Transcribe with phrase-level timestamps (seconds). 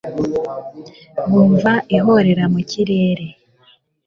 [1.29, 3.25] bumva ihorera mu kirere